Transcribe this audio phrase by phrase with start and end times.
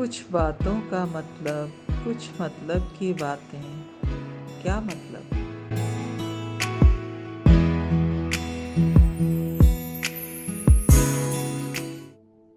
[0.00, 1.72] कुछ बातों का मतलब
[2.04, 3.62] कुछ मतलब की बातें।
[4.62, 5.22] क्या मतलब?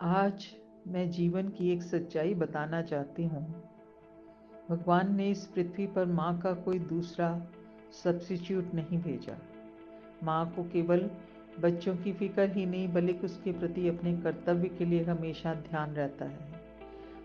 [0.01, 0.47] आज
[0.87, 3.63] मैं जीवन की एक सच्चाई बताना चाहती हूँ।
[4.69, 7.41] भगवान ने इस पृथ्वी पर माँ का कोई दूसरा
[8.03, 9.37] सब्सिट्यूट नहीं भेजा।
[10.23, 11.09] माँ को केवल
[11.59, 16.25] बच्चों की फ़िक्र ही नहीं, बल्कि उसके प्रति अपने कर्तव्य के लिए हमेशा ध्यान रहता
[16.25, 16.62] है।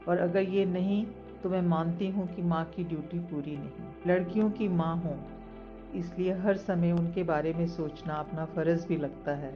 [0.08, 1.04] और अगर ये नहीं
[1.42, 5.16] तो मैं मानती हूँ कि माँ की ड्यूटी पूरी नहीं। लड़कियों की माँ हो,
[5.94, 9.52] इसलिए हर समय उनके बारे में सोचना अपना फ़र्ज़ भी लगता है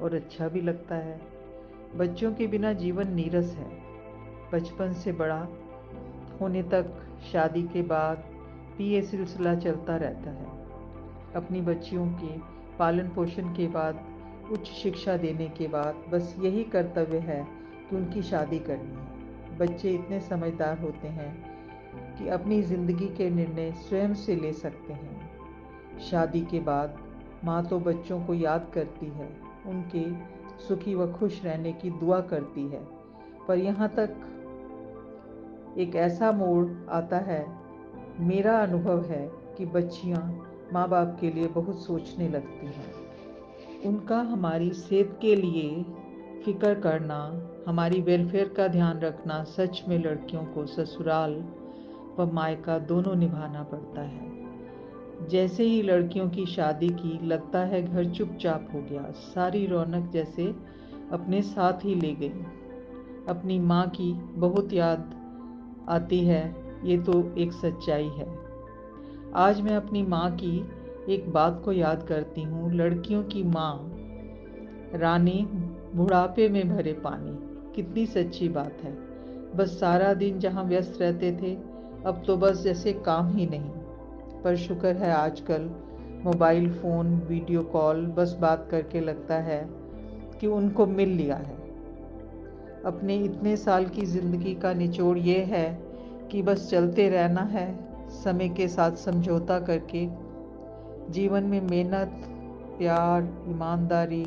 [0.00, 1.20] और अच्छा भी लगता है।
[1.96, 3.68] बच्चों के बिना जीवन नीरस है।
[4.52, 5.46] बचपन से बड़ा
[6.40, 6.94] होने तक
[7.32, 8.24] शादी के बाद
[8.78, 10.52] भी ये सिलसिला चलता रहता है।
[11.34, 12.38] अपनी बच्चियों के
[12.78, 14.04] पालन पोषण के बाद,
[14.52, 17.42] उच्च शिक्षा देने के बाद बस यही कर्तव्य है
[17.90, 19.13] कि उनकी शादी करनी है।
[19.58, 21.32] बच्चे इतने समझदार होते हैं
[22.18, 26.98] कि अपनी ज़िंदगी के निर्णय स्वयं से ले सकते हैं। शादी के बाद
[27.44, 29.28] माँ तो बच्चों को याद करती है,
[29.66, 30.04] उनके
[30.58, 32.80] सुखी व खुश रहने की दुआ करती है।
[33.48, 34.14] पर यहाँ तक
[35.78, 37.46] एक ऐसा मोड़ आता है,
[38.20, 39.26] मेरा अनुभव है
[39.58, 40.22] कि बच्चियाँ
[40.72, 42.92] माँ बाप के लिए बहुत सोचने लगती हैं।
[43.86, 45.82] उनका हमारी सेहत के लिए
[46.44, 47.18] फ़िक्र करना
[47.66, 51.44] हमारी वेलफेयर का ध्यान रखना सच में लड़कियों को ससुराल
[52.18, 58.10] व मायका दोनों निभाना पड़ता है। जैसे ही लड़कियों की शादी की, लगता है घर
[58.10, 60.46] चुपचाप हो गया। सारी रौनक जैसे
[61.12, 62.32] अपने साथ ही ले गई।
[63.28, 65.14] अपनी माँ की बहुत याद
[65.88, 68.38] आती है, ये तो एक सच्चाई है।
[69.34, 70.70] आज मैं अपनी माँ की
[71.14, 73.90] एक बात को याद करती हूँ। लड़कियों की माँ
[74.94, 75.48] रानी
[75.94, 78.92] बुढ़ापे में भरे पानी। कितनी सच्ची बात है।
[79.56, 81.54] बस सारा दिन जहाँ व्यस्त रहते थे,
[82.06, 83.70] अब तो बस जैसे काम ही नहीं।
[84.42, 85.70] पर शुक्र है आजकल
[86.24, 89.68] मोबाइल फ़ोन, वीडियो कॉल, बस बात करके लगता है
[90.40, 91.56] कि उनको मिल लिया है।
[92.84, 95.66] अपने इतने साल की ज़िंदगी का निचोड़ ये है
[96.32, 97.66] कि बस चलते रहना है,
[98.10, 100.08] समय के साथ समझौता करके।
[101.12, 102.20] जीवन में मेहनत,
[102.78, 104.24] प्यार, ईमानदारी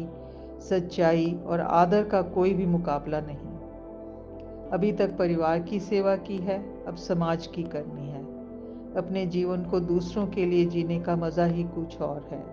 [0.69, 3.55] सच्चाई और आदर का कोई भी मुकाबला नहीं।
[4.69, 8.25] अभी तक परिवार की सेवा की है, अब समाज की करनी है।
[8.97, 12.43] अपने जीवन को दूसरों के लिए जीने का मज़ा ही कुछ और है।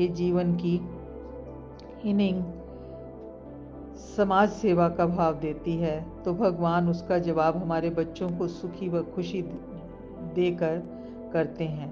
[0.00, 0.74] ये जीवन की
[2.10, 2.42] इनिंग
[4.16, 9.02] समाज सेवा का भाव देती है तो भगवान उसका जवाब हमारे बच्चों को सुखी व
[9.14, 9.42] खुशी
[10.34, 10.82] देकर
[11.32, 11.90] करते हैं।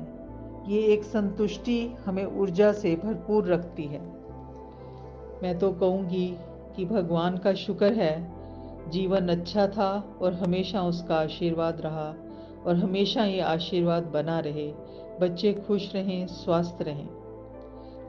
[0.68, 4.00] ये एक संतुष्टि हमें ऊर्जा से भरपूर रखती है।
[5.42, 6.36] मैं तो कहूँगी
[6.76, 8.40] कि भगवान का शुक्र है।
[8.90, 12.14] जीवन अच्छा था और हमेशा उसका आशीर्वाद रहा
[12.66, 14.72] और हमेशा ये आशीर्वाद बना रहे।
[15.20, 17.08] बच्चे खुश रहें, स्वस्थ रहें।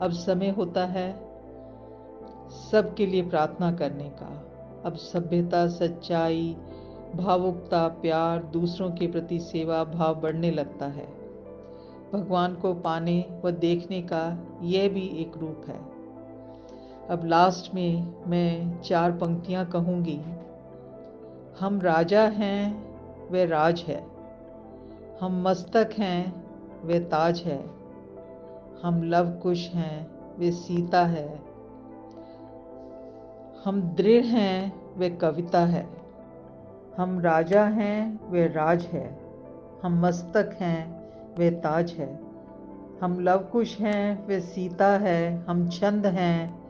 [0.02, 1.12] अब समय होता है
[2.50, 4.48] सबके लिए प्रार्थना करने का।
[4.84, 6.56] अब सभ्यता, सच्चाई,
[7.16, 11.06] भावुकता, प्यार, दूसरों के प्रति सेवा, भाव बढ़ने लगता है।
[12.12, 15.91] भगवान को पाने व देखने का यह भी एक रूप है।
[17.12, 20.20] अब लास्ट में मैं चार पंक्तियाँ कहूँगी।
[21.60, 22.84] हम राजा हैं,
[23.30, 24.06] वे राज है।
[25.20, 26.44] हम मस्तक हैं,
[26.84, 27.70] वे ताज है।
[28.82, 31.42] हम लव कुश हैं, वे सीता है।
[33.64, 35.88] हम दृढ़ हैं, वे कविता है।
[36.96, 39.20] हम राजा हैं, वे राज है।
[39.82, 42.20] हम मस्तक हैं, वे ताज है।
[43.02, 46.61] हम लवकुश हैं, वे सीता है। हम छंद हैं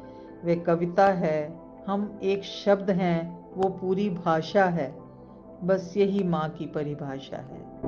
[0.45, 4.95] वे कविता है, हम एक शब्द हैं, वो पूरी भाषा है,
[5.65, 7.82] बस यही माँ की परिभाषा है।